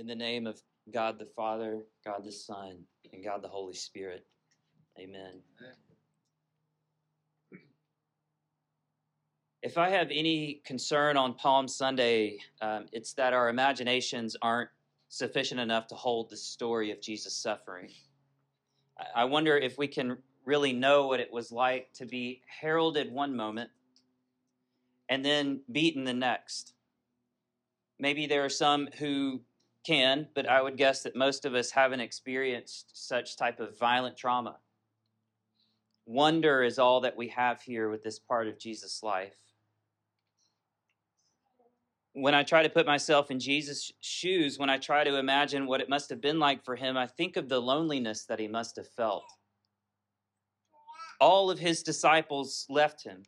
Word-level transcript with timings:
In 0.00 0.06
the 0.06 0.14
name 0.14 0.46
of 0.46 0.58
God 0.90 1.18
the 1.18 1.28
Father, 1.36 1.82
God 2.06 2.24
the 2.24 2.32
Son, 2.32 2.84
and 3.12 3.22
God 3.22 3.42
the 3.42 3.48
Holy 3.48 3.74
Spirit. 3.74 4.24
Amen. 4.98 5.42
If 9.62 9.76
I 9.76 9.90
have 9.90 10.08
any 10.10 10.62
concern 10.64 11.18
on 11.18 11.34
Palm 11.34 11.68
Sunday, 11.68 12.38
um, 12.62 12.86
it's 12.92 13.12
that 13.12 13.34
our 13.34 13.50
imaginations 13.50 14.36
aren't 14.40 14.70
sufficient 15.10 15.60
enough 15.60 15.86
to 15.88 15.96
hold 15.96 16.30
the 16.30 16.36
story 16.38 16.92
of 16.92 17.02
Jesus' 17.02 17.36
suffering. 17.36 17.90
I 19.14 19.24
wonder 19.24 19.58
if 19.58 19.76
we 19.76 19.86
can 19.86 20.16
really 20.46 20.72
know 20.72 21.08
what 21.08 21.20
it 21.20 21.30
was 21.30 21.52
like 21.52 21.92
to 21.96 22.06
be 22.06 22.40
heralded 22.46 23.12
one 23.12 23.36
moment 23.36 23.68
and 25.10 25.22
then 25.22 25.60
beaten 25.70 26.04
the 26.04 26.14
next. 26.14 26.72
Maybe 27.98 28.26
there 28.26 28.46
are 28.46 28.48
some 28.48 28.88
who 28.98 29.42
can, 29.84 30.28
but 30.34 30.48
I 30.48 30.62
would 30.62 30.76
guess 30.76 31.02
that 31.02 31.16
most 31.16 31.44
of 31.44 31.54
us 31.54 31.70
haven't 31.70 32.00
experienced 32.00 32.90
such 32.94 33.36
type 33.36 33.60
of 33.60 33.78
violent 33.78 34.16
trauma. 34.16 34.58
Wonder 36.06 36.62
is 36.62 36.78
all 36.78 37.00
that 37.02 37.16
we 37.16 37.28
have 37.28 37.62
here 37.62 37.88
with 37.88 38.02
this 38.02 38.18
part 38.18 38.48
of 38.48 38.58
Jesus' 38.58 39.02
life. 39.02 39.36
When 42.12 42.34
I 42.34 42.42
try 42.42 42.62
to 42.62 42.68
put 42.68 42.86
myself 42.86 43.30
in 43.30 43.38
Jesus' 43.38 43.92
shoes, 44.00 44.58
when 44.58 44.68
I 44.68 44.78
try 44.78 45.04
to 45.04 45.16
imagine 45.16 45.66
what 45.66 45.80
it 45.80 45.88
must 45.88 46.10
have 46.10 46.20
been 46.20 46.40
like 46.40 46.64
for 46.64 46.74
him, 46.74 46.96
I 46.96 47.06
think 47.06 47.36
of 47.36 47.48
the 47.48 47.60
loneliness 47.60 48.24
that 48.24 48.40
he 48.40 48.48
must 48.48 48.76
have 48.76 48.88
felt. 48.88 49.24
All 51.20 51.50
of 51.50 51.58
his 51.58 51.82
disciples 51.82 52.66
left 52.68 53.04
him. 53.04 53.22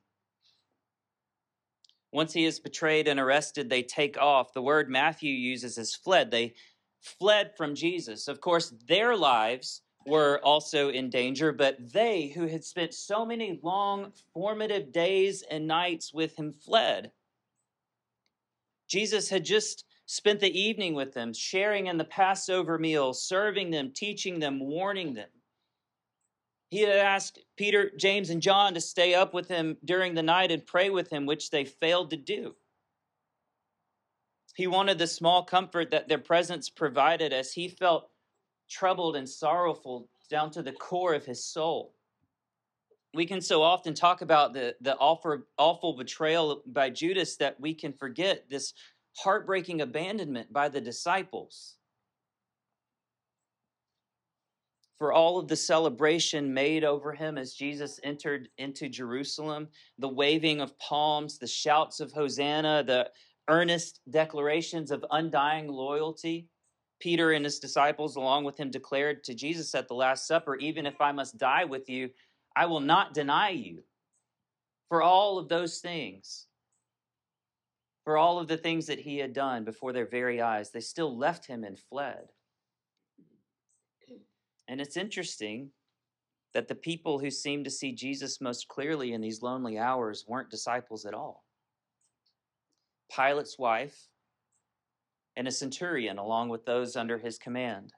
Once 2.12 2.32
he 2.34 2.44
is 2.44 2.60
betrayed 2.60 3.08
and 3.08 3.18
arrested, 3.18 3.68
they 3.70 3.82
take 3.82 4.18
off. 4.18 4.52
The 4.52 4.62
word 4.62 4.90
Matthew 4.90 5.32
uses 5.32 5.78
is 5.78 5.94
fled. 5.94 6.30
They 6.30 6.54
fled 7.00 7.52
from 7.56 7.74
Jesus. 7.74 8.28
Of 8.28 8.40
course, 8.40 8.74
their 8.86 9.16
lives 9.16 9.80
were 10.06 10.40
also 10.44 10.90
in 10.90 11.08
danger, 11.08 11.52
but 11.52 11.92
they 11.92 12.28
who 12.28 12.46
had 12.46 12.64
spent 12.64 12.92
so 12.92 13.24
many 13.24 13.58
long, 13.62 14.12
formative 14.34 14.92
days 14.92 15.42
and 15.50 15.66
nights 15.66 16.12
with 16.12 16.36
him 16.36 16.52
fled. 16.52 17.12
Jesus 18.88 19.30
had 19.30 19.44
just 19.44 19.84
spent 20.04 20.40
the 20.40 20.60
evening 20.60 20.94
with 20.94 21.14
them, 21.14 21.32
sharing 21.32 21.86
in 21.86 21.96
the 21.96 22.04
Passover 22.04 22.78
meal, 22.78 23.14
serving 23.14 23.70
them, 23.70 23.90
teaching 23.94 24.38
them, 24.38 24.60
warning 24.60 25.14
them. 25.14 25.28
He 26.72 26.80
had 26.80 26.96
asked 26.96 27.38
Peter, 27.58 27.90
James, 27.98 28.30
and 28.30 28.40
John 28.40 28.72
to 28.72 28.80
stay 28.80 29.12
up 29.12 29.34
with 29.34 29.46
him 29.46 29.76
during 29.84 30.14
the 30.14 30.22
night 30.22 30.50
and 30.50 30.64
pray 30.64 30.88
with 30.88 31.10
him, 31.10 31.26
which 31.26 31.50
they 31.50 31.66
failed 31.66 32.08
to 32.08 32.16
do. 32.16 32.54
He 34.56 34.66
wanted 34.66 34.98
the 34.98 35.06
small 35.06 35.44
comfort 35.44 35.90
that 35.90 36.08
their 36.08 36.16
presence 36.16 36.70
provided 36.70 37.30
as 37.30 37.52
he 37.52 37.68
felt 37.68 38.08
troubled 38.70 39.16
and 39.16 39.28
sorrowful 39.28 40.08
down 40.30 40.50
to 40.52 40.62
the 40.62 40.72
core 40.72 41.12
of 41.12 41.26
his 41.26 41.44
soul. 41.44 41.92
We 43.12 43.26
can 43.26 43.42
so 43.42 43.62
often 43.62 43.92
talk 43.92 44.22
about 44.22 44.54
the, 44.54 44.74
the 44.80 44.96
awful, 44.96 45.42
awful 45.58 45.92
betrayal 45.92 46.62
by 46.64 46.88
Judas 46.88 47.36
that 47.36 47.60
we 47.60 47.74
can 47.74 47.92
forget 47.92 48.48
this 48.48 48.72
heartbreaking 49.18 49.82
abandonment 49.82 50.50
by 50.50 50.70
the 50.70 50.80
disciples. 50.80 51.76
For 55.02 55.12
all 55.12 55.36
of 55.36 55.48
the 55.48 55.56
celebration 55.56 56.54
made 56.54 56.84
over 56.84 57.12
him 57.12 57.36
as 57.36 57.54
Jesus 57.54 57.98
entered 58.04 58.48
into 58.58 58.88
Jerusalem, 58.88 59.66
the 59.98 60.06
waving 60.06 60.60
of 60.60 60.78
palms, 60.78 61.38
the 61.38 61.46
shouts 61.48 61.98
of 61.98 62.12
Hosanna, 62.12 62.84
the 62.86 63.10
earnest 63.48 63.98
declarations 64.08 64.92
of 64.92 65.04
undying 65.10 65.66
loyalty. 65.66 66.46
Peter 67.00 67.32
and 67.32 67.44
his 67.44 67.58
disciples, 67.58 68.14
along 68.14 68.44
with 68.44 68.56
him, 68.56 68.70
declared 68.70 69.24
to 69.24 69.34
Jesus 69.34 69.74
at 69.74 69.88
the 69.88 69.94
Last 69.94 70.28
Supper, 70.28 70.54
Even 70.54 70.86
if 70.86 71.00
I 71.00 71.10
must 71.10 71.36
die 71.36 71.64
with 71.64 71.88
you, 71.90 72.08
I 72.54 72.66
will 72.66 72.78
not 72.78 73.12
deny 73.12 73.48
you. 73.48 73.82
For 74.88 75.02
all 75.02 75.36
of 75.36 75.48
those 75.48 75.80
things, 75.80 76.46
for 78.04 78.16
all 78.16 78.38
of 78.38 78.46
the 78.46 78.56
things 78.56 78.86
that 78.86 79.00
he 79.00 79.18
had 79.18 79.32
done 79.32 79.64
before 79.64 79.92
their 79.92 80.06
very 80.06 80.40
eyes, 80.40 80.70
they 80.70 80.78
still 80.78 81.18
left 81.18 81.46
him 81.48 81.64
and 81.64 81.76
fled. 81.76 82.28
And 84.68 84.80
it's 84.80 84.96
interesting 84.96 85.70
that 86.54 86.68
the 86.68 86.74
people 86.74 87.18
who 87.18 87.30
seemed 87.30 87.64
to 87.64 87.70
see 87.70 87.92
Jesus 87.92 88.40
most 88.40 88.68
clearly 88.68 89.12
in 89.12 89.20
these 89.20 89.42
lonely 89.42 89.78
hours 89.78 90.24
weren't 90.28 90.50
disciples 90.50 91.06
at 91.06 91.14
all. 91.14 91.44
Pilate's 93.10 93.58
wife 93.58 94.08
and 95.36 95.48
a 95.48 95.52
centurion, 95.52 96.18
along 96.18 96.50
with 96.50 96.64
those 96.66 96.96
under 96.96 97.18
his 97.18 97.38
command. 97.38 97.92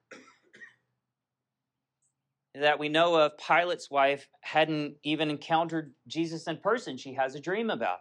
That 2.54 2.78
we 2.78 2.88
know 2.88 3.16
of, 3.16 3.36
Pilate's 3.38 3.90
wife 3.90 4.28
hadn't 4.42 4.94
even 5.02 5.30
encountered 5.30 5.92
Jesus 6.06 6.46
in 6.46 6.58
person. 6.58 6.96
She 6.96 7.14
has 7.14 7.34
a 7.34 7.40
dream 7.40 7.70
about. 7.70 7.98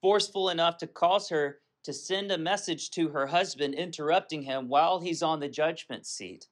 Forceful 0.00 0.48
enough 0.48 0.78
to 0.78 0.86
cause 0.86 1.28
her 1.28 1.58
to 1.84 1.92
send 1.92 2.32
a 2.32 2.38
message 2.38 2.90
to 2.92 3.08
her 3.08 3.26
husband, 3.26 3.74
interrupting 3.74 4.42
him 4.42 4.68
while 4.68 5.00
he's 5.00 5.22
on 5.22 5.40
the 5.40 5.48
judgment 5.48 6.06
seat 6.06 6.46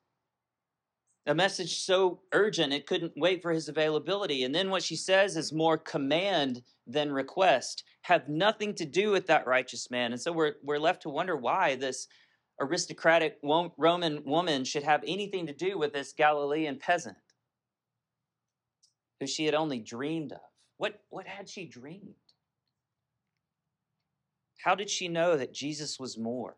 a 1.26 1.34
message 1.34 1.80
so 1.80 2.20
urgent 2.32 2.72
it 2.72 2.86
couldn't 2.86 3.12
wait 3.16 3.42
for 3.42 3.52
his 3.52 3.68
availability. 3.68 4.44
And 4.44 4.54
then 4.54 4.70
what 4.70 4.82
she 4.82 4.96
says 4.96 5.36
is 5.36 5.52
more 5.52 5.76
command 5.76 6.62
than 6.86 7.12
request, 7.12 7.84
have 8.02 8.28
nothing 8.28 8.74
to 8.76 8.86
do 8.86 9.10
with 9.10 9.26
that 9.26 9.46
righteous 9.46 9.90
man. 9.90 10.12
And 10.12 10.20
so 10.20 10.32
we're, 10.32 10.54
we're 10.62 10.78
left 10.78 11.02
to 11.02 11.10
wonder 11.10 11.36
why 11.36 11.76
this 11.76 12.08
aristocratic 12.60 13.38
Roman 13.42 14.24
woman 14.24 14.64
should 14.64 14.82
have 14.82 15.02
anything 15.06 15.46
to 15.46 15.52
do 15.52 15.78
with 15.78 15.92
this 15.92 16.12
Galilean 16.12 16.78
peasant 16.78 17.16
who 19.18 19.26
she 19.26 19.44
had 19.44 19.54
only 19.54 19.78
dreamed 19.78 20.32
of. 20.32 20.40
What, 20.78 21.00
what 21.10 21.26
had 21.26 21.48
she 21.48 21.66
dreamed? 21.66 22.14
How 24.64 24.74
did 24.74 24.90
she 24.90 25.08
know 25.08 25.36
that 25.36 25.54
Jesus 25.54 25.98
was 25.98 26.18
more? 26.18 26.56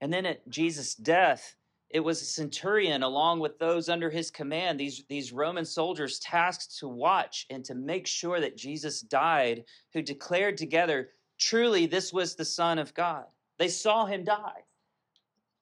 And 0.00 0.12
then 0.12 0.26
at 0.26 0.48
Jesus' 0.48 0.94
death, 0.94 1.56
it 1.92 2.00
was 2.00 2.22
a 2.22 2.24
centurion 2.24 3.02
along 3.02 3.38
with 3.38 3.58
those 3.58 3.88
under 3.88 4.10
his 4.10 4.30
command 4.30 4.80
these, 4.80 5.04
these 5.08 5.32
roman 5.32 5.64
soldiers 5.64 6.18
tasked 6.18 6.78
to 6.78 6.88
watch 6.88 7.46
and 7.50 7.64
to 7.64 7.74
make 7.74 8.06
sure 8.06 8.40
that 8.40 8.56
jesus 8.56 9.00
died 9.00 9.64
who 9.92 10.02
declared 10.02 10.56
together 10.56 11.10
truly 11.42 11.86
this 11.86 12.12
was 12.12 12.34
the 12.34 12.44
son 12.44 12.78
of 12.78 12.94
god. 12.94 13.24
They 13.58 13.68
saw 13.68 14.06
him 14.06 14.24
die. 14.24 14.62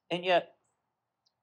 And 0.09 0.23
yet 0.23 0.53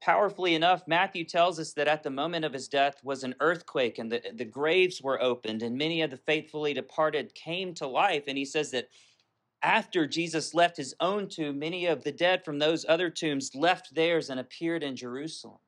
powerfully 0.00 0.54
enough 0.54 0.86
matthew 0.86 1.24
tells 1.24 1.58
us 1.58 1.72
that 1.72 1.88
at 1.88 2.04
the 2.04 2.10
moment 2.10 2.44
of 2.44 2.52
his 2.52 2.68
death 2.68 3.02
was 3.02 3.24
an 3.24 3.34
earthquake 3.40 3.98
and 3.98 4.12
the, 4.12 4.22
the 4.34 4.44
graves 4.44 5.02
were 5.02 5.20
opened 5.20 5.62
and 5.62 5.76
many 5.76 6.02
of 6.02 6.10
the 6.10 6.16
faithfully 6.16 6.72
departed 6.72 7.34
came 7.34 7.74
to 7.74 7.86
life. 7.86 8.24
And 8.28 8.38
he 8.38 8.44
says 8.44 8.70
that 8.70 8.88
after 9.62 10.06
Jesus 10.06 10.54
left 10.54 10.76
his 10.76 10.94
own 11.00 11.28
tomb, 11.28 11.58
many 11.58 11.86
of 11.86 12.04
the 12.04 12.12
dead 12.12 12.44
from 12.44 12.58
those 12.58 12.86
other 12.88 13.10
tombs 13.10 13.54
left 13.54 13.94
theirs 13.94 14.30
and 14.30 14.38
appeared 14.38 14.82
in 14.82 14.94
Jerusalem. 14.94 15.58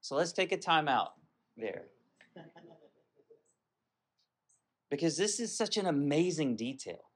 So 0.00 0.14
let's 0.14 0.32
take 0.32 0.52
a 0.52 0.56
time 0.56 0.88
out 0.88 1.12
there. 1.56 1.86
Because 4.90 5.16
this 5.16 5.40
is 5.40 5.56
such 5.56 5.76
an 5.76 5.86
amazing 5.86 6.56
detail. 6.56 7.10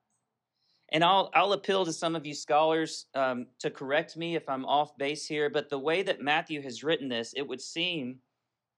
And 0.92 1.04
I'll, 1.04 1.30
I'll 1.34 1.52
appeal 1.52 1.84
to 1.84 1.92
some 1.92 2.16
of 2.16 2.26
you 2.26 2.34
scholars 2.34 3.06
um, 3.14 3.46
to 3.60 3.70
correct 3.70 4.16
me 4.16 4.34
if 4.34 4.48
I'm 4.48 4.64
off 4.64 4.98
base 4.98 5.24
here, 5.24 5.48
but 5.48 5.70
the 5.70 5.78
way 5.78 6.02
that 6.02 6.20
Matthew 6.20 6.60
has 6.62 6.82
written 6.82 7.08
this, 7.08 7.32
it 7.34 7.46
would 7.46 7.60
seem 7.60 8.18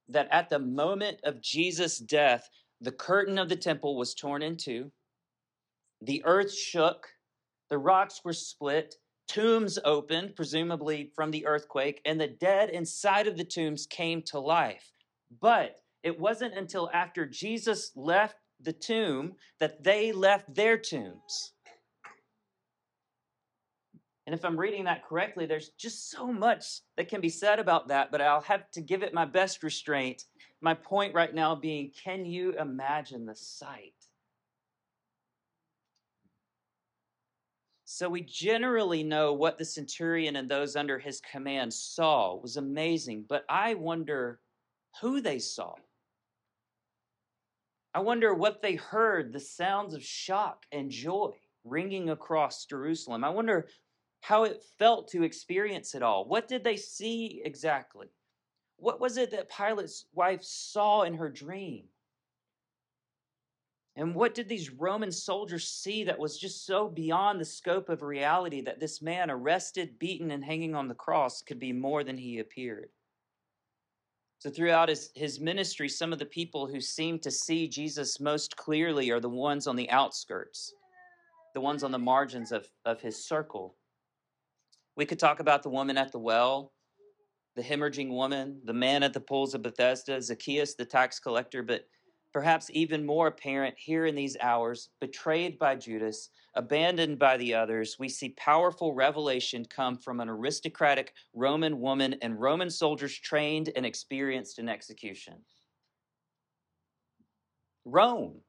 that 0.08 0.28
at 0.30 0.50
the 0.50 0.58
moment 0.58 1.18
of 1.24 1.40
Jesus' 1.40 1.98
death, 1.98 2.50
the 2.82 2.92
curtain 2.92 3.38
of 3.38 3.48
the 3.48 3.56
temple 3.56 3.96
was 3.96 4.14
torn 4.14 4.42
in 4.42 4.58
two 4.58 4.92
the 6.04 6.22
earth 6.24 6.52
shook, 6.52 7.06
the 7.70 7.78
rocks 7.78 8.20
were 8.24 8.32
split, 8.32 8.96
tombs 9.28 9.78
opened, 9.84 10.34
presumably 10.34 11.10
from 11.14 11.30
the 11.30 11.46
earthquake, 11.46 12.00
and 12.04 12.20
the 12.20 12.28
dead 12.28 12.70
inside 12.70 13.26
of 13.26 13.36
the 13.36 13.44
tombs 13.44 13.86
came 13.86 14.20
to 14.22 14.38
life. 14.38 14.92
But 15.40 15.76
it 16.02 16.18
wasn't 16.18 16.54
until 16.54 16.90
after 16.92 17.24
Jesus 17.24 17.92
left 17.94 18.36
the 18.60 18.72
tomb 18.72 19.34
that 19.60 19.82
they 19.82 20.12
left 20.12 20.52
their 20.54 20.76
tombs. 20.76 21.52
And 24.26 24.34
if 24.34 24.44
I'm 24.44 24.58
reading 24.58 24.84
that 24.84 25.04
correctly, 25.04 25.46
there's 25.46 25.70
just 25.70 26.10
so 26.10 26.32
much 26.32 26.80
that 26.96 27.08
can 27.08 27.20
be 27.20 27.28
said 27.28 27.58
about 27.58 27.88
that, 27.88 28.10
but 28.12 28.20
I'll 28.20 28.40
have 28.42 28.70
to 28.72 28.80
give 28.80 29.02
it 29.02 29.14
my 29.14 29.24
best 29.24 29.62
restraint. 29.62 30.24
My 30.60 30.74
point 30.74 31.14
right 31.14 31.34
now 31.34 31.54
being 31.54 31.90
can 32.04 32.24
you 32.24 32.52
imagine 32.58 33.26
the 33.26 33.34
sight? 33.34 33.94
So 37.94 38.08
we 38.08 38.22
generally 38.22 39.02
know 39.02 39.34
what 39.34 39.58
the 39.58 39.66
centurion 39.66 40.36
and 40.36 40.48
those 40.48 40.76
under 40.76 40.98
his 40.98 41.20
command 41.20 41.74
saw 41.74 42.36
it 42.36 42.42
was 42.42 42.56
amazing, 42.56 43.26
but 43.28 43.44
I 43.50 43.74
wonder 43.74 44.40
who 45.02 45.20
they 45.20 45.38
saw. 45.38 45.74
I 47.92 48.00
wonder 48.00 48.32
what 48.32 48.62
they 48.62 48.76
heard 48.76 49.30
the 49.30 49.40
sounds 49.40 49.92
of 49.92 50.02
shock 50.02 50.64
and 50.72 50.90
joy 50.90 51.32
ringing 51.64 52.08
across 52.08 52.64
Jerusalem. 52.64 53.24
I 53.24 53.28
wonder 53.28 53.68
how 54.22 54.44
it 54.44 54.64
felt 54.78 55.08
to 55.08 55.22
experience 55.22 55.94
it 55.94 56.02
all. 56.02 56.24
What 56.24 56.48
did 56.48 56.64
they 56.64 56.78
see 56.78 57.42
exactly? 57.44 58.06
What 58.78 59.00
was 59.00 59.18
it 59.18 59.32
that 59.32 59.50
Pilate's 59.50 60.06
wife 60.14 60.42
saw 60.42 61.02
in 61.02 61.12
her 61.12 61.28
dream? 61.28 61.84
And 63.96 64.14
what 64.14 64.34
did 64.34 64.48
these 64.48 64.70
Roman 64.70 65.12
soldiers 65.12 65.68
see 65.68 66.04
that 66.04 66.18
was 66.18 66.38
just 66.38 66.64
so 66.64 66.88
beyond 66.88 67.38
the 67.38 67.44
scope 67.44 67.90
of 67.90 68.02
reality 68.02 68.62
that 68.62 68.80
this 68.80 69.02
man, 69.02 69.30
arrested, 69.30 69.98
beaten, 69.98 70.30
and 70.30 70.42
hanging 70.42 70.74
on 70.74 70.88
the 70.88 70.94
cross, 70.94 71.42
could 71.42 71.58
be 71.58 71.72
more 71.72 72.02
than 72.02 72.16
he 72.16 72.38
appeared? 72.38 72.88
So, 74.38 74.50
throughout 74.50 74.88
his, 74.88 75.10
his 75.14 75.38
ministry, 75.38 75.88
some 75.88 76.12
of 76.12 76.18
the 76.18 76.26
people 76.26 76.66
who 76.66 76.80
seem 76.80 77.18
to 77.20 77.30
see 77.30 77.68
Jesus 77.68 78.18
most 78.18 78.56
clearly 78.56 79.10
are 79.10 79.20
the 79.20 79.28
ones 79.28 79.66
on 79.66 79.76
the 79.76 79.90
outskirts, 79.90 80.72
the 81.54 81.60
ones 81.60 81.84
on 81.84 81.92
the 81.92 81.98
margins 81.98 82.50
of, 82.50 82.66
of 82.86 83.00
his 83.00 83.24
circle. 83.24 83.76
We 84.96 85.04
could 85.04 85.18
talk 85.18 85.40
about 85.40 85.62
the 85.62 85.68
woman 85.68 85.98
at 85.98 86.12
the 86.12 86.18
well, 86.18 86.72
the 87.56 87.62
hemorrhaging 87.62 88.10
woman, 88.10 88.60
the 88.64 88.72
man 88.72 89.02
at 89.02 89.12
the 89.12 89.20
pools 89.20 89.54
of 89.54 89.62
Bethesda, 89.62 90.20
Zacchaeus, 90.20 90.74
the 90.74 90.86
tax 90.86 91.20
collector, 91.20 91.62
but 91.62 91.86
perhaps 92.32 92.70
even 92.72 93.04
more 93.04 93.26
apparent 93.26 93.74
here 93.78 94.06
in 94.06 94.14
these 94.14 94.36
hours, 94.40 94.88
betrayed 95.00 95.58
by 95.58 95.76
Judas, 95.76 96.30
abandoned 96.54 97.18
by 97.18 97.36
the 97.36 97.54
others, 97.54 97.96
we 97.98 98.08
see 98.08 98.30
powerful 98.30 98.94
revelation 98.94 99.64
come 99.64 99.96
from 99.96 100.20
an 100.20 100.28
aristocratic 100.28 101.12
Roman 101.34 101.80
woman 101.80 102.16
and 102.22 102.40
Roman 102.40 102.70
soldiers 102.70 103.18
trained 103.18 103.70
and 103.76 103.86
experienced 103.86 104.58
in 104.58 104.68
execution. 104.68 105.34
Rome, 107.84 108.40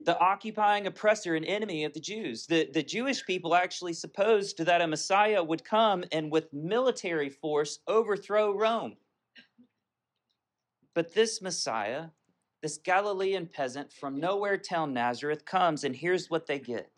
the 0.00 0.18
occupying 0.18 0.86
oppressor 0.86 1.34
and 1.34 1.44
enemy 1.44 1.84
of 1.84 1.92
the 1.92 2.00
Jews. 2.00 2.46
The, 2.46 2.68
the 2.72 2.82
Jewish 2.82 3.24
people 3.26 3.54
actually 3.54 3.92
supposed 3.92 4.64
that 4.64 4.80
a 4.80 4.86
Messiah 4.86 5.42
would 5.42 5.64
come 5.64 6.04
and 6.12 6.30
with 6.30 6.52
military 6.52 7.28
force 7.28 7.80
overthrow 7.88 8.56
Rome. 8.56 8.96
But 10.94 11.12
this 11.12 11.42
Messiah 11.42 12.06
this 12.66 12.78
Galilean 12.78 13.46
peasant 13.46 13.92
from 13.92 14.18
nowhere 14.18 14.58
town 14.58 14.92
Nazareth 14.92 15.44
comes, 15.44 15.84
and 15.84 15.94
here's 15.94 16.28
what 16.28 16.48
they 16.48 16.58
get 16.58 16.90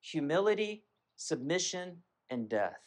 humility, 0.00 0.84
submission, 1.16 1.98
and 2.30 2.48
death. 2.48 2.80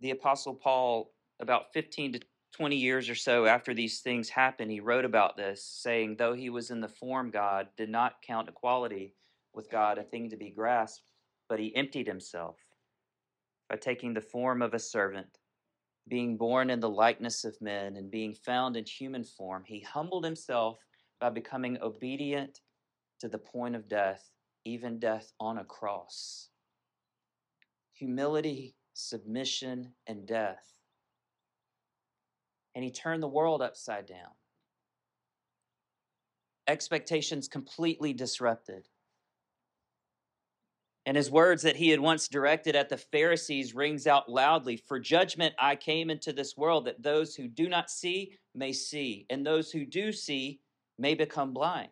The 0.00 0.12
Apostle 0.12 0.54
Paul, 0.54 1.12
about 1.38 1.74
15 1.74 2.14
to 2.14 2.20
20 2.56 2.74
years 2.74 3.10
or 3.10 3.14
so 3.14 3.44
after 3.44 3.74
these 3.74 4.00
things 4.00 4.30
happened, 4.30 4.70
he 4.70 4.80
wrote 4.80 5.04
about 5.04 5.36
this, 5.36 5.62
saying, 5.62 6.16
Though 6.16 6.32
he 6.32 6.48
was 6.48 6.70
in 6.70 6.80
the 6.80 6.88
form 6.88 7.30
God, 7.30 7.68
did 7.76 7.90
not 7.90 8.22
count 8.26 8.48
equality 8.48 9.12
with 9.52 9.70
God 9.70 9.98
a 9.98 10.04
thing 10.04 10.30
to 10.30 10.38
be 10.38 10.48
grasped, 10.48 11.12
but 11.50 11.60
he 11.60 11.76
emptied 11.76 12.06
himself 12.06 12.56
by 13.68 13.76
taking 13.76 14.14
the 14.14 14.22
form 14.22 14.62
of 14.62 14.72
a 14.72 14.78
servant 14.78 15.36
being 16.08 16.36
born 16.36 16.70
in 16.70 16.80
the 16.80 16.88
likeness 16.88 17.44
of 17.44 17.60
men 17.60 17.96
and 17.96 18.10
being 18.10 18.34
found 18.34 18.76
in 18.76 18.84
human 18.84 19.24
form, 19.24 19.64
he 19.66 19.80
humbled 19.80 20.24
himself 20.24 20.78
by 21.20 21.30
becoming 21.30 21.78
obedient 21.82 22.60
to 23.20 23.28
the 23.28 23.38
point 23.38 23.74
of 23.74 23.88
death, 23.88 24.30
even 24.64 24.98
death 24.98 25.32
on 25.40 25.58
a 25.58 25.64
cross. 25.64 26.50
Humility, 27.94 28.76
submission, 28.94 29.92
and 30.06 30.26
death. 30.26 30.74
And 32.74 32.84
he 32.84 32.90
turned 32.90 33.22
the 33.22 33.28
world 33.28 33.62
upside 33.62 34.06
down. 34.06 34.30
Expectations 36.68 37.48
completely 37.48 38.12
disrupted. 38.12 38.88
And 41.06 41.16
his 41.16 41.30
words 41.30 41.62
that 41.62 41.76
he 41.76 41.90
had 41.90 42.00
once 42.00 42.26
directed 42.26 42.74
at 42.74 42.88
the 42.88 42.96
Pharisees 42.96 43.76
rings 43.76 44.08
out 44.08 44.28
loudly 44.28 44.76
For 44.76 44.98
judgment 44.98 45.54
I 45.56 45.76
came 45.76 46.10
into 46.10 46.32
this 46.32 46.56
world, 46.56 46.84
that 46.86 47.00
those 47.00 47.36
who 47.36 47.46
do 47.46 47.68
not 47.68 47.90
see 47.90 48.36
may 48.56 48.72
see, 48.72 49.24
and 49.30 49.46
those 49.46 49.70
who 49.70 49.86
do 49.86 50.10
see 50.10 50.60
may 50.98 51.14
become 51.14 51.52
blind. 51.52 51.90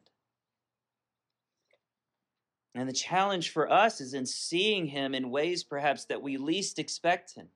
And 2.75 2.89
the 2.89 2.93
challenge 2.93 3.51
for 3.51 3.71
us 3.71 4.01
is 4.01 4.15
in 4.15 4.27
seeing 4.27 4.87
him 4.87 5.15
in 5.15 5.31
ways 5.31 5.63
perhaps 5.63 6.07
that 6.07 6.21
we 6.21 6.37
least 6.37 6.81
expect 6.81 7.35
him, 7.35 7.47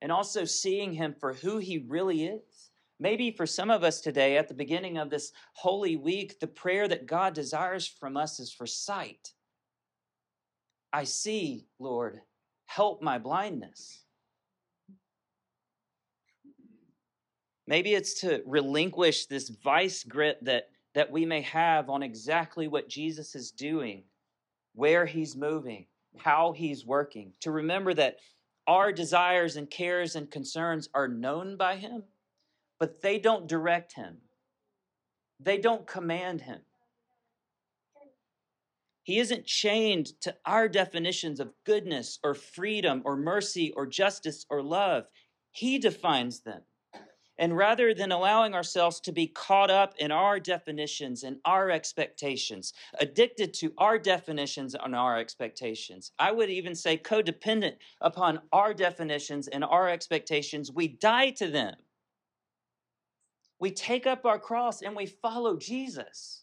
and 0.00 0.12
also 0.12 0.44
seeing 0.44 0.92
him 0.92 1.16
for 1.18 1.32
who 1.32 1.58
he 1.58 1.78
really 1.78 2.26
is. 2.26 2.70
Maybe 3.00 3.32
for 3.32 3.44
some 3.44 3.70
of 3.70 3.82
us 3.82 4.00
today, 4.00 4.38
at 4.38 4.46
the 4.46 4.54
beginning 4.54 4.98
of 4.98 5.10
this 5.10 5.32
holy 5.54 5.96
week, 5.96 6.38
the 6.38 6.46
prayer 6.46 6.86
that 6.86 7.06
God 7.06 7.34
desires 7.34 7.88
from 7.88 8.16
us 8.16 8.38
is 8.38 8.52
for 8.52 8.66
sight 8.66 9.32
I 10.96 11.04
see, 11.04 11.66
Lord, 11.78 12.22
help 12.64 13.02
my 13.02 13.18
blindness. 13.18 14.02
Maybe 17.66 17.92
it's 17.92 18.22
to 18.22 18.42
relinquish 18.46 19.26
this 19.26 19.50
vice 19.50 20.04
grip 20.04 20.38
that, 20.40 20.70
that 20.94 21.12
we 21.12 21.26
may 21.26 21.42
have 21.42 21.90
on 21.90 22.02
exactly 22.02 22.66
what 22.66 22.88
Jesus 22.88 23.34
is 23.34 23.50
doing, 23.50 24.04
where 24.74 25.04
he's 25.04 25.36
moving, 25.36 25.84
how 26.16 26.52
he's 26.52 26.86
working. 26.86 27.34
To 27.40 27.50
remember 27.50 27.92
that 27.92 28.16
our 28.66 28.90
desires 28.90 29.56
and 29.56 29.68
cares 29.68 30.16
and 30.16 30.30
concerns 30.30 30.88
are 30.94 31.08
known 31.08 31.58
by 31.58 31.76
him, 31.76 32.04
but 32.80 33.02
they 33.02 33.18
don't 33.18 33.46
direct 33.46 33.92
him, 33.92 34.16
they 35.40 35.58
don't 35.58 35.86
command 35.86 36.40
him. 36.40 36.62
He 39.06 39.20
isn't 39.20 39.46
chained 39.46 40.20
to 40.22 40.34
our 40.46 40.68
definitions 40.68 41.38
of 41.38 41.52
goodness 41.62 42.18
or 42.24 42.34
freedom 42.34 43.02
or 43.04 43.16
mercy 43.16 43.72
or 43.76 43.86
justice 43.86 44.44
or 44.50 44.60
love. 44.64 45.04
He 45.52 45.78
defines 45.78 46.40
them. 46.40 46.62
And 47.38 47.56
rather 47.56 47.94
than 47.94 48.10
allowing 48.10 48.52
ourselves 48.52 48.98
to 49.02 49.12
be 49.12 49.28
caught 49.28 49.70
up 49.70 49.94
in 50.00 50.10
our 50.10 50.40
definitions 50.40 51.22
and 51.22 51.36
our 51.44 51.70
expectations, 51.70 52.72
addicted 52.98 53.54
to 53.54 53.72
our 53.78 53.96
definitions 53.96 54.74
and 54.74 54.96
our 54.96 55.16
expectations, 55.20 56.10
I 56.18 56.32
would 56.32 56.50
even 56.50 56.74
say 56.74 56.98
codependent 56.98 57.76
upon 58.00 58.40
our 58.52 58.74
definitions 58.74 59.46
and 59.46 59.62
our 59.62 59.88
expectations, 59.88 60.72
we 60.72 60.88
die 60.88 61.30
to 61.30 61.46
them. 61.46 61.76
We 63.60 63.70
take 63.70 64.04
up 64.04 64.26
our 64.26 64.40
cross 64.40 64.82
and 64.82 64.96
we 64.96 65.06
follow 65.06 65.56
Jesus. 65.56 66.42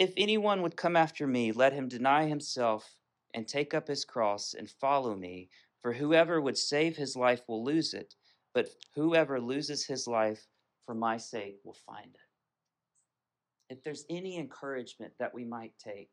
If 0.00 0.14
anyone 0.16 0.62
would 0.62 0.78
come 0.78 0.96
after 0.96 1.26
me, 1.26 1.52
let 1.52 1.74
him 1.74 1.86
deny 1.86 2.26
himself 2.26 2.96
and 3.34 3.46
take 3.46 3.74
up 3.74 3.86
his 3.86 4.06
cross 4.06 4.54
and 4.54 4.70
follow 4.70 5.14
me. 5.14 5.50
For 5.82 5.92
whoever 5.92 6.40
would 6.40 6.56
save 6.56 6.96
his 6.96 7.16
life 7.16 7.42
will 7.46 7.62
lose 7.62 7.92
it, 7.92 8.14
but 8.54 8.70
whoever 8.94 9.38
loses 9.38 9.84
his 9.84 10.06
life 10.06 10.46
for 10.86 10.94
my 10.94 11.18
sake 11.18 11.58
will 11.64 11.76
find 11.86 12.14
it. 12.14 13.74
If 13.74 13.84
there's 13.84 14.06
any 14.08 14.38
encouragement 14.38 15.12
that 15.18 15.34
we 15.34 15.44
might 15.44 15.74
take, 15.78 16.12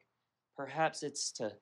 perhaps 0.57 1.01
it's 1.01 1.31
to 1.33 1.53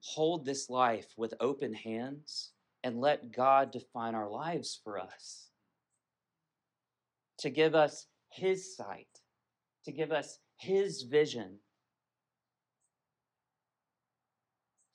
hold 0.00 0.44
this 0.44 0.70
life 0.70 1.12
with 1.16 1.34
open 1.38 1.72
hands 1.72 2.50
and 2.82 3.00
let 3.00 3.30
God 3.30 3.70
define 3.70 4.16
our 4.16 4.28
lives 4.28 4.80
for 4.82 4.98
us. 4.98 5.50
To 7.38 7.48
give 7.48 7.76
us 7.76 8.08
His 8.28 8.76
sight, 8.76 9.20
to 9.84 9.92
give 9.92 10.10
us 10.10 10.40
his 10.60 11.02
vision. 11.02 11.58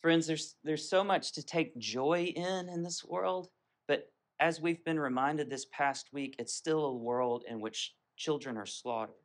Friends, 0.01 0.27
there's, 0.27 0.55
there's 0.63 0.87
so 0.87 1.03
much 1.03 1.33
to 1.33 1.43
take 1.43 1.77
joy 1.79 2.31
in 2.35 2.69
in 2.69 2.83
this 2.83 3.03
world, 3.03 3.49
but 3.87 4.11
as 4.39 4.61
we've 4.61 4.83
been 4.85 4.99
reminded 4.99 5.49
this 5.49 5.65
past 5.71 6.13
week, 6.13 6.35
it's 6.37 6.53
still 6.53 6.85
a 6.85 6.95
world 6.95 7.43
in 7.49 7.59
which 7.59 7.95
children 8.15 8.57
are 8.57 8.67
slaughtered. 8.67 9.15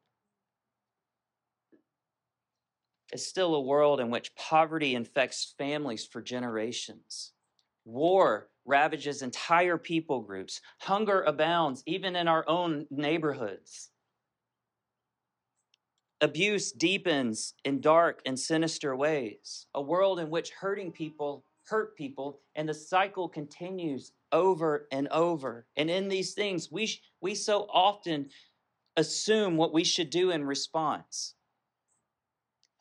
It's 3.12 3.26
still 3.26 3.54
a 3.54 3.61
world 3.61 4.00
in 4.00 4.09
which 4.09 4.35
poverty 4.35 4.94
infects 4.94 5.54
families 5.59 6.06
for 6.06 6.23
generations. 6.23 7.32
War 7.85 8.49
ravages 8.64 9.20
entire 9.20 9.76
people 9.76 10.23
groups. 10.23 10.61
Hunger 10.80 11.23
abounds 11.23 11.82
even 11.87 12.16
in 12.16 12.28
our 12.28 12.49
own 12.49 12.87
neighborhoods. 12.90 13.90
Abuse 16.20 16.72
deepens 16.72 17.54
in 17.64 17.80
dark 17.80 18.20
and 18.26 18.38
sinister 18.38 18.94
ways, 18.94 19.66
a 19.74 19.80
world 19.80 20.20
in 20.20 20.28
which 20.28 20.50
hurting 20.50 20.92
people 20.92 21.44
hurt 21.66 21.96
people, 21.96 22.40
and 22.56 22.68
the 22.68 22.74
cycle 22.74 23.28
continues 23.28 24.12
over 24.32 24.86
and 24.92 25.08
over. 25.08 25.66
And 25.76 25.88
in 25.88 26.08
these 26.08 26.34
things, 26.34 26.70
we, 26.70 26.86
sh- 26.86 27.00
we 27.20 27.34
so 27.34 27.66
often 27.72 28.28
assume 28.96 29.56
what 29.56 29.72
we 29.72 29.84
should 29.84 30.10
do 30.10 30.30
in 30.30 30.44
response 30.44 31.34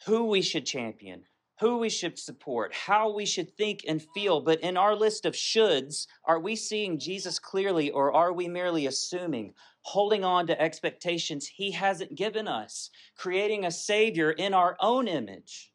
who 0.05 0.25
we 0.25 0.41
should 0.41 0.65
champion, 0.65 1.23
who 1.59 1.77
we 1.77 1.89
should 1.89 2.17
support, 2.17 2.73
how 2.73 3.13
we 3.13 3.25
should 3.25 3.55
think 3.57 3.81
and 3.87 4.01
feel. 4.13 4.39
But 4.39 4.61
in 4.61 4.77
our 4.77 4.95
list 4.95 5.25
of 5.25 5.33
shoulds, 5.33 6.07
are 6.23 6.39
we 6.39 6.55
seeing 6.55 6.97
Jesus 6.97 7.37
clearly 7.37 7.91
or 7.91 8.13
are 8.13 8.31
we 8.31 8.47
merely 8.47 8.85
assuming, 8.87 9.53
holding 9.89 10.23
on 10.23 10.45
to 10.45 10.61
expectations 10.61 11.47
he 11.47 11.71
hasn't 11.71 12.15
given 12.15 12.47
us, 12.47 12.91
creating 13.17 13.65
a 13.65 13.71
Savior 13.71 14.29
in 14.29 14.53
our 14.53 14.77
own 14.79 15.07
image? 15.07 15.71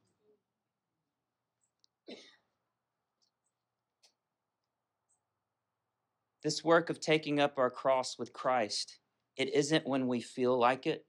This 6.44 6.62
work 6.62 6.90
of 6.90 7.00
taking 7.00 7.40
up 7.40 7.59
our 7.59 7.71
cross 7.71 8.16
with 8.16 8.33
Christ, 8.33 8.99
it 9.37 9.52
isn't 9.52 9.85
when 9.85 10.06
we 10.06 10.21
feel 10.21 10.56
like 10.56 10.87
it 10.87 11.04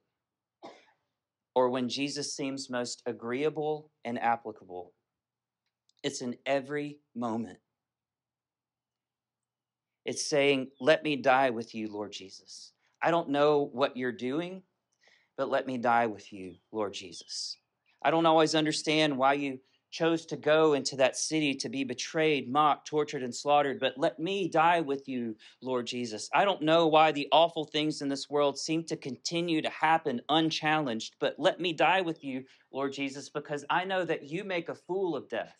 or 1.54 1.70
when 1.70 1.88
Jesus 1.88 2.34
seems 2.34 2.68
most 2.68 3.02
agreeable 3.06 3.92
and 4.04 4.20
applicable. 4.20 4.94
It's 6.02 6.22
in 6.22 6.36
every 6.44 6.98
moment. 7.14 7.58
It's 10.04 10.28
saying, 10.28 10.70
Let 10.80 11.04
me 11.04 11.14
die 11.14 11.50
with 11.50 11.72
you, 11.72 11.92
Lord 11.92 12.10
Jesus. 12.12 12.72
I 13.02 13.10
don't 13.10 13.30
know 13.30 13.68
what 13.72 13.96
you're 13.96 14.12
doing, 14.12 14.62
but 15.36 15.50
let 15.50 15.66
me 15.66 15.78
die 15.78 16.06
with 16.06 16.32
you, 16.32 16.54
Lord 16.72 16.94
Jesus. 16.94 17.58
I 18.02 18.10
don't 18.10 18.26
always 18.26 18.54
understand 18.54 19.16
why 19.16 19.34
you 19.34 19.58
chose 19.90 20.26
to 20.26 20.36
go 20.36 20.74
into 20.74 20.96
that 20.96 21.16
city 21.16 21.54
to 21.54 21.68
be 21.68 21.84
betrayed, 21.84 22.50
mocked, 22.50 22.86
tortured, 22.86 23.22
and 23.22 23.34
slaughtered. 23.34 23.80
But 23.80 23.94
let 23.96 24.18
me 24.18 24.48
die 24.48 24.80
with 24.80 25.08
you, 25.08 25.36
Lord 25.62 25.86
Jesus. 25.86 26.28
I 26.34 26.44
don't 26.44 26.62
know 26.62 26.86
why 26.86 27.12
the 27.12 27.28
awful 27.32 27.64
things 27.64 28.02
in 28.02 28.08
this 28.08 28.28
world 28.28 28.58
seem 28.58 28.84
to 28.84 28.96
continue 28.96 29.62
to 29.62 29.70
happen 29.70 30.20
unchallenged, 30.28 31.16
but 31.18 31.36
let 31.38 31.60
me 31.60 31.72
die 31.72 32.02
with 32.02 32.22
you, 32.22 32.44
Lord 32.70 32.92
Jesus, 32.92 33.30
because 33.30 33.64
I 33.70 33.84
know 33.84 34.04
that 34.04 34.24
you 34.24 34.44
make 34.44 34.68
a 34.68 34.74
fool 34.74 35.16
of 35.16 35.28
death. 35.28 35.56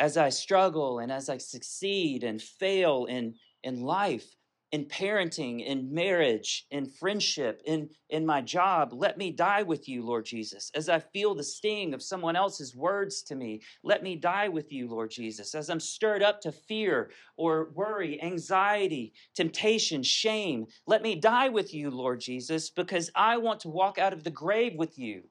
As 0.00 0.16
I 0.16 0.30
struggle 0.30 1.00
and 1.00 1.10
as 1.10 1.28
I 1.28 1.38
succeed 1.38 2.22
and 2.22 2.40
fail 2.40 3.06
in, 3.06 3.34
in 3.62 3.82
life, 3.82 4.34
in 4.72 4.84
parenting, 4.84 5.64
in 5.64 5.92
marriage, 5.92 6.66
in 6.70 6.84
friendship, 6.84 7.62
in, 7.64 7.88
in 8.10 8.26
my 8.26 8.42
job. 8.42 8.92
Let 8.92 9.16
me 9.16 9.30
die 9.30 9.62
with 9.62 9.88
you, 9.88 10.04
Lord 10.04 10.26
Jesus. 10.26 10.70
As 10.74 10.90
I 10.90 10.98
feel 10.98 11.34
the 11.34 11.42
sting 11.42 11.94
of 11.94 12.02
someone 12.02 12.36
else's 12.36 12.76
words 12.76 13.22
to 13.22 13.34
me, 13.34 13.62
let 13.82 14.02
me 14.02 14.16
die 14.16 14.48
with 14.48 14.70
you, 14.70 14.86
Lord 14.86 15.10
Jesus. 15.10 15.54
As 15.54 15.70
I'm 15.70 15.80
stirred 15.80 16.22
up 16.22 16.40
to 16.42 16.52
fear 16.52 17.10
or 17.36 17.70
worry, 17.74 18.22
anxiety, 18.22 19.14
temptation, 19.34 20.02
shame, 20.02 20.66
let 20.86 21.02
me 21.02 21.14
die 21.14 21.48
with 21.48 21.72
you, 21.72 21.90
Lord 21.90 22.20
Jesus, 22.20 22.68
because 22.68 23.10
I 23.14 23.38
want 23.38 23.60
to 23.60 23.70
walk 23.70 23.98
out 23.98 24.12
of 24.12 24.22
the 24.22 24.30
grave 24.30 24.74
with 24.76 24.98
you. 24.98 25.22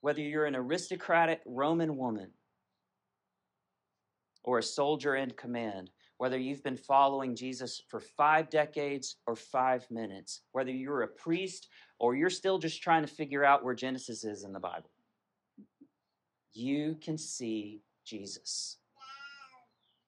Whether 0.00 0.20
you're 0.20 0.46
an 0.46 0.56
aristocratic 0.56 1.40
Roman 1.46 1.96
woman, 1.96 2.30
or 4.44 4.58
a 4.58 4.62
soldier 4.62 5.16
in 5.16 5.30
command, 5.32 5.90
whether 6.18 6.38
you've 6.38 6.62
been 6.62 6.76
following 6.76 7.34
Jesus 7.34 7.82
for 7.88 7.98
five 7.98 8.50
decades 8.50 9.16
or 9.26 9.34
five 9.34 9.90
minutes, 9.90 10.42
whether 10.52 10.70
you're 10.70 11.02
a 11.02 11.08
priest 11.08 11.68
or 11.98 12.14
you're 12.14 12.30
still 12.30 12.58
just 12.58 12.82
trying 12.82 13.02
to 13.02 13.12
figure 13.12 13.44
out 13.44 13.64
where 13.64 13.74
Genesis 13.74 14.22
is 14.22 14.44
in 14.44 14.52
the 14.52 14.60
Bible, 14.60 14.90
you 16.52 16.96
can 17.02 17.18
see 17.18 17.82
Jesus. 18.06 18.76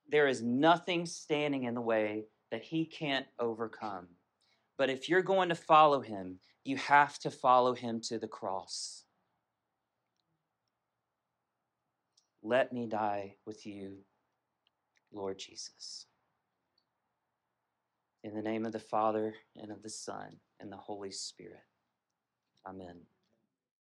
There 0.09 0.29
is 0.29 0.43
nothing 0.43 1.07
standing 1.07 1.65
in 1.65 1.75
the 1.75 1.81
way 1.81 2.27
that 2.53 2.63
he 2.63 2.85
can't 2.85 3.27
overcome. 3.41 4.07
But 4.79 4.91
if 4.91 5.09
you're 5.09 5.23
going 5.23 5.49
to 5.49 5.55
follow 5.55 6.01
him, 6.01 6.39
you 6.65 6.77
have 6.77 7.19
to 7.21 7.31
follow 7.31 7.75
him 7.75 8.01
to 8.03 8.19
the 8.19 8.29
cross. 8.29 9.05
Let 12.43 12.73
me 12.73 12.87
die 12.87 13.37
with 13.45 13.67
you 13.67 13.97
Lord 15.17 15.39
Jesus. 15.39 16.07
In 18.25 18.35
the 18.35 18.43
name 18.43 18.67
of 18.67 18.73
the 18.73 18.81
Father, 18.81 19.35
and 19.57 19.73
of 19.73 19.83
the 19.83 19.91
Son, 19.91 20.37
and 20.61 20.71
the 20.71 20.77
Holy 20.77 21.13
Spirit. 21.13 21.65
Amen. 22.69 23.01